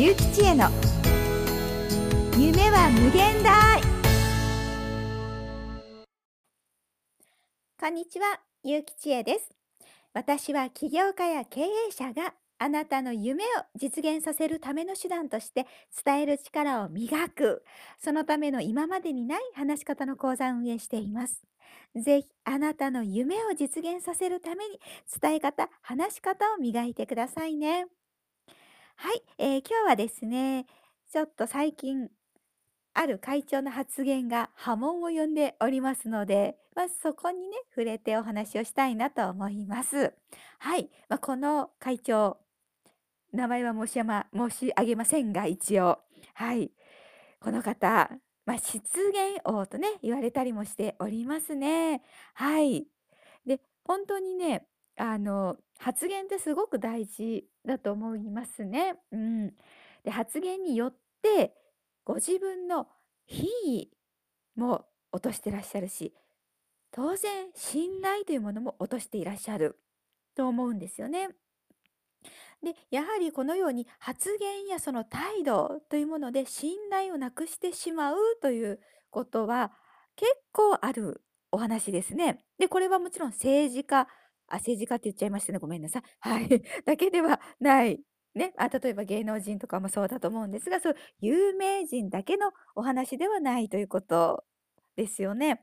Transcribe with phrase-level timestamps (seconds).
[0.00, 0.64] ゆうきちえの。
[2.38, 3.82] 夢は無限大。
[7.78, 9.50] こんにちは、ゆうきちえです。
[10.14, 15.66] 私は起業家や経営者があなたの夢を実現させるための手段として
[16.02, 17.62] 伝える力を磨く。
[18.02, 21.42] そのための今までにない話し方の講座を運営しています。
[21.94, 24.80] ぜひあなたの夢を実現させるために
[25.20, 27.88] 伝え方、話し方を磨いてくださいね。
[29.02, 30.66] はい、えー今日はですね、
[31.10, 32.10] ちょっと最近
[32.92, 40.12] ある会長の発言が波紋を呼んでおりますので、まあ、そこにね、触れてお話をしたいなと思います。
[40.58, 42.36] はい、まあ、この会長、
[43.32, 46.00] 名前は申し,、ま、申し上げませんが、一応、
[46.34, 46.70] はい、
[47.40, 48.10] この方、
[48.44, 52.02] まあ、失言王とね、言われたりもしておりますね。
[52.34, 52.86] はい。
[53.46, 54.66] で、本当にね、
[55.00, 58.96] あの、発言ってすごく大事だと思いますね。
[59.12, 59.54] うん。
[60.04, 61.54] で、発言によって、
[62.04, 62.86] ご自分の
[63.26, 63.90] 品位
[64.56, 66.14] も落としてらっしゃるし、
[66.92, 69.78] 当然信頼というものも落としていらっしゃる
[70.34, 71.30] と思うんですよね。
[72.62, 78.80] で、やはりこのように発言やその態度というもので信頼をなくしてしまうという
[79.10, 79.72] ことは
[80.14, 82.44] 結構あるお話ですね。
[82.58, 84.06] で、これはもちろん政治家、
[84.50, 85.58] あ、政治家って言っちゃいましたね。
[85.58, 86.02] ごめんなさい。
[86.20, 86.48] はい。
[86.84, 88.00] だけではない。
[88.34, 88.52] ね。
[88.58, 94.44] あ、例えば芸能人とかもそうだと思うんですが、そう、有名人だけのお話ではないということ
[94.96, 95.62] ですよね。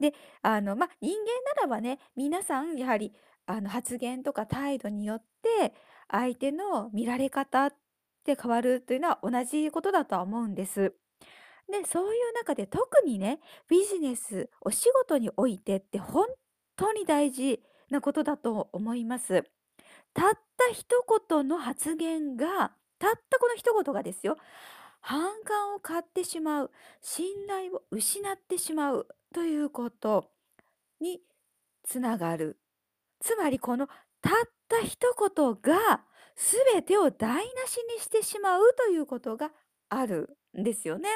[0.00, 1.24] で、あの、ま、人間
[1.56, 3.12] ならばね、皆さんやはり
[3.46, 5.24] あの発言とか態度によっ
[5.60, 5.74] て
[6.10, 7.74] 相手の見られ方っ
[8.24, 10.94] て変わるというのは同じことだとは思うんです。
[11.70, 16.26] で、そういう中で特にね、ビジネス、お仕事においてって本
[16.76, 19.44] 当に大事なことだと思います。
[20.14, 24.36] たった一言の発言が、たったこの一言がですよ、
[25.00, 30.30] 反感を買ってしまう、信頼を失ってしまうということ
[31.00, 31.20] に
[31.84, 32.58] つながる。
[33.20, 33.86] つまりこの
[34.20, 34.32] たっ
[34.68, 36.04] た一言が
[36.36, 39.50] 全てを台無しにしてしまうということが
[39.88, 41.08] あるんですよね。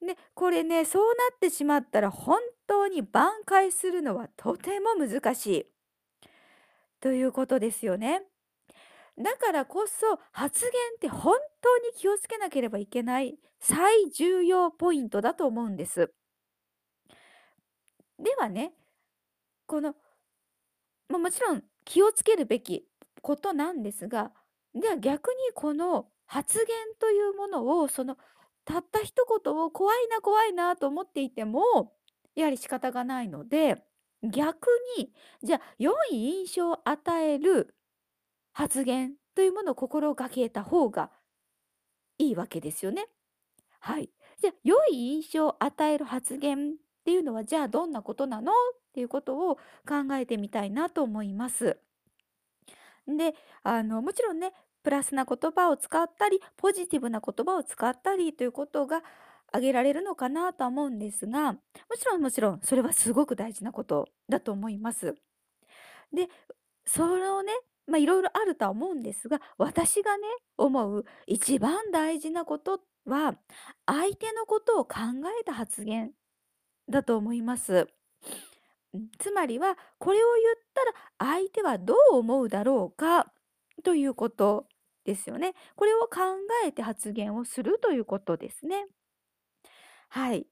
[0.00, 5.66] で、これね、そうなってしまったら本当に挽回するのはとても難しい
[7.00, 8.22] ということですよね。
[9.18, 16.12] だからこそ発言って本当に気をつけなければいけない最重要ポイントだと思うんです。
[18.18, 18.72] ではね、
[19.66, 19.94] この
[21.08, 22.86] ま、もちろん気をつけるべき
[23.22, 24.32] ことなんですが、
[24.74, 26.66] では逆にこの発言
[27.00, 28.16] というものを、その
[28.64, 31.92] たった一言を怖いな怖いなと思っていても、
[32.34, 33.82] やはり仕方がないので、
[34.22, 34.66] 逆
[34.98, 35.12] に、
[35.42, 37.74] じゃあ良い印象を与える
[38.52, 41.10] 発言というものを心がけた方が
[42.18, 43.06] いいわけですよね。
[43.80, 44.10] はい。
[44.40, 46.74] じゃあ良い印象を与える発言っ
[47.04, 48.54] ていうのは、じゃあどんなことなのっ
[48.94, 49.56] ていうことを
[49.88, 51.78] 考えてみたいなと思います。
[53.06, 54.52] で、あの、もちろんね、
[54.82, 59.02] プラスな言葉を使ったり、ポジティブな言葉を使ったりということが
[59.48, 61.58] 挙げられるのかなとは思うんですが、も
[61.98, 65.14] ちろんもちろんそれはすごく大事なことだと思います。
[66.12, 66.28] で、
[66.86, 67.52] それをね、
[67.86, 70.26] まあ、いろいろあるとは思うんですが、私がね、
[70.56, 73.34] 思う一番大事なことは、
[73.86, 74.96] 相手のことを考
[75.40, 76.12] えた発言
[76.90, 77.88] だと思います。
[79.18, 80.56] つまりは、これを言っ
[81.18, 83.32] たら相手はどう思うだろうか
[83.82, 84.66] ということ
[85.04, 85.54] ですよね。
[85.76, 86.20] これを考
[86.66, 88.86] えて発言をするということですね。
[90.10, 90.46] はい。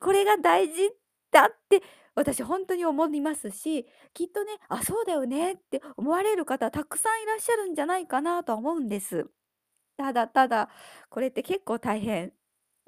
[0.00, 0.90] これが大事
[1.30, 1.82] だって
[2.14, 9.26] 私本当に思いますし、きっとね、あ、そうだよねって思われる方たくさんいらっしゃるんじゃないかなとは思うんです。
[9.98, 10.70] ただただ、
[11.10, 12.32] これって結構大変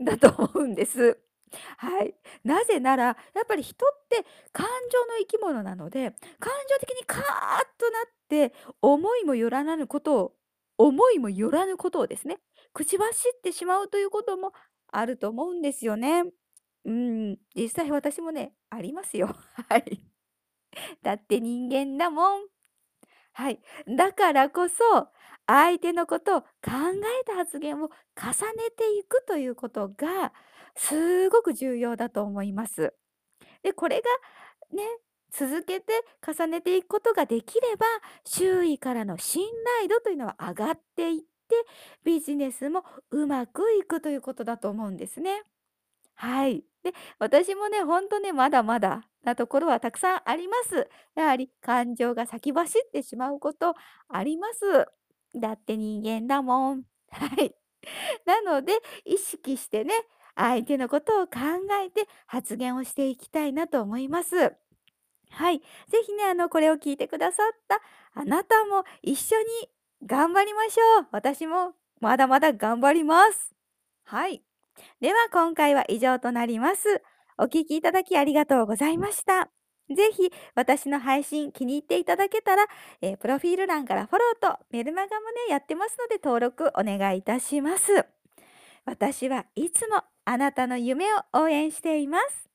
[0.01, 1.19] だと思うんです。
[1.79, 2.15] はい。
[2.45, 3.13] なぜなら、や
[3.43, 7.25] っぱり人って感情の生き物なので、感情的にカーッ
[7.79, 10.35] となって、思いもよらぬことを
[10.79, 12.39] 思いもよらぬことをですね、
[12.73, 14.53] 口走ってしまうということも
[14.89, 16.25] あると思うんですよね。
[16.85, 19.29] うん、実際私もね、ありますよ。
[19.69, 20.01] はい。
[21.03, 22.49] だって人間だもん。
[23.33, 23.61] はい。
[23.97, 25.09] だからこそ、
[25.47, 26.49] 相手のことを考
[27.21, 30.33] えた発言を重ねていくということが、
[30.77, 32.95] すごく重要だと思います。
[33.63, 34.05] で、これが
[34.77, 34.85] ね、
[35.33, 35.93] 続けて
[36.27, 37.87] 重ねていくことができれば、
[38.25, 39.47] 周囲からの信
[39.79, 41.27] 頼度というのは上がっていって、
[42.05, 45.43] ビジネスもうまくいくということだと思うんですね。
[46.15, 46.65] はい。
[46.83, 50.89] で、私もね、ほんとね、まだまだなところはたくさんあります。
[51.15, 53.75] やはり感情が先走ってしまうこと
[54.09, 54.87] あります。
[55.39, 56.83] だって人間だもん。
[57.11, 57.55] はい。
[58.25, 59.95] なので、意識してね、
[60.35, 61.41] 相手のことを考
[61.85, 64.55] えて発言をしていきたいなと思います。
[65.31, 65.61] はい。
[65.61, 67.81] ぜひね、あの、これを聞いてくださった
[68.15, 69.45] あなたも一緒に
[70.07, 71.07] 頑張りましょう。
[71.11, 73.53] 私もまだまだ頑張ります。
[74.05, 74.43] はい。
[75.01, 77.03] では今回は以上となります。
[77.39, 79.51] お聞きいただきありがとうございました。
[79.89, 82.67] ぜひ私の配信気に入っていただけたら、
[83.03, 88.07] えー、プロフィール欄からフォローとメルマガもね、やってますので登録お願いいたします。
[88.85, 92.46] 私はいつもあなたの夢を応援しています。